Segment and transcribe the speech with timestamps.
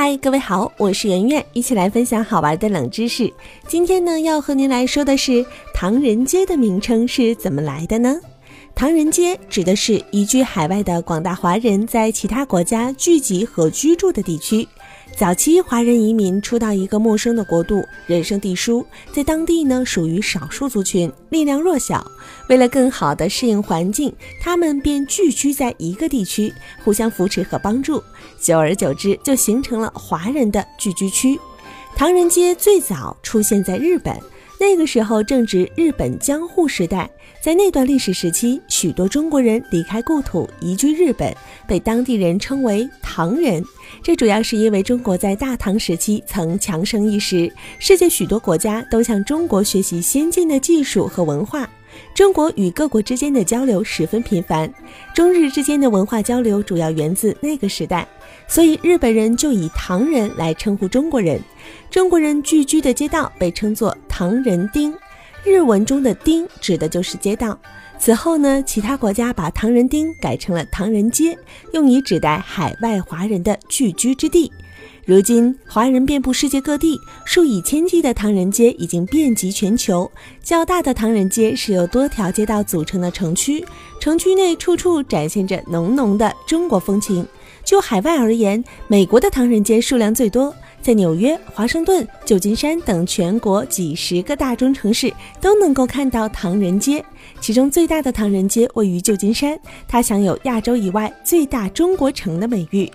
[0.00, 3.28] 嗨，各位好，我是圆圆，一起来分享好玩的冷知识。
[3.66, 5.44] 今天呢，要和您来说的是
[5.74, 8.14] 唐人街的名称是怎么来的呢？
[8.78, 14.68] 唐人街指的是移居海外的广大华人在其他国家聚集和居住的地区。
[15.16, 22.08] 早期华人移民初到一个陌生的国度，人生地疏，在当地呢属于少数族群，力量弱小。
[22.48, 26.54] 为了更好地适应环境，他们便聚居在一个地区，
[26.84, 28.00] 互相扶持和帮助。
[28.40, 31.36] 久而久之，就形成了华人的聚居区。
[31.96, 34.16] 唐人街最早出现在日本。
[34.60, 37.08] 那个时候正值日本江户时代，
[37.40, 41.32] 在那段历史时期，许多中国人离开故土移居日本，
[41.66, 43.62] 被当地人称为唐人。
[44.02, 51.68] 这主要是因为中国在大唐时期曾强盛一时，世界许多国家都向中国学习先进的技术和文化。
[52.14, 54.72] 中国与各国之间的交流十分频繁，
[55.14, 58.06] 中日之间的文化交流主要源自那个时代，
[58.48, 61.40] 所以日本人就以唐人来称呼中国人。
[61.90, 64.92] 中国人聚居的街道被称作唐人町，
[65.44, 67.58] 日文中的町指的就是街道。
[68.00, 71.36] 此后呢，其他国家把唐人町改成了唐人街，
[71.72, 74.52] 用以指代海外华人的聚居之地。
[75.08, 80.10] 如今，华人遍布世界各地，数以千计的唐人街已经遍及全球。
[80.42, 83.64] 较大的唐人街是由多条街道组成的城区，
[83.98, 87.26] 城区内处处展现着浓浓的中国风情。
[87.64, 97.02] 就海外而言，美国的唐人街数量最多，在纽约、华盛顿、旧金山等全国几十个大中城市都能够看到唐人街。
[97.40, 102.90] 其中最大的唐人街位于旧金山，它享有亚洲以外最大中国城的美誉。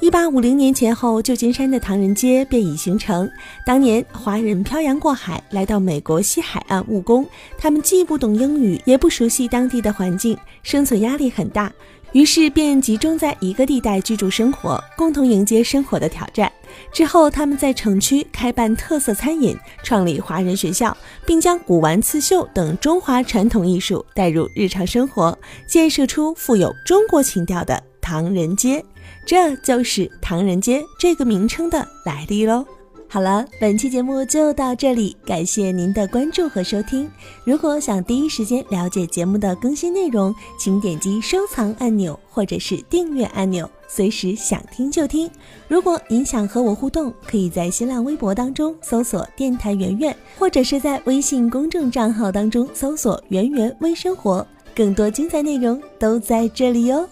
[0.00, 3.28] 一八五零年前后，旧金山的唐人街便已形成。
[3.66, 7.26] 当年华人漂洋过海来到美国西海岸务工，
[7.58, 11.72] 他们既不懂英语，也不熟悉当地的环境，生存压力很大，
[12.12, 16.50] 于是便集中在一个地带居住生活，共同迎接生活的挑战。
[16.92, 25.36] 之后，他们在城区开办特色餐饮，创立华人学校，并将古玩刺绣等中华传统艺术带入日常生活，
[25.66, 28.84] 建设出富有中国情调的唐人街。
[29.26, 32.64] 这就是唐人街这个名称的来历喽。
[33.10, 37.10] 好了，本期节目就到这里，感谢您的关注和收听。
[37.42, 45.30] 如果想第一时间了解节目的更新内容，请点击收藏按钮或者是订阅按钮，随时想听就听。
[45.68, 57.08] 如果您想和我互动，可以在新浪微博当中搜索“电台圆圆”，或者是在微信公众账号当中搜索“圆圆微生活”，更多精彩内容都在这里哟。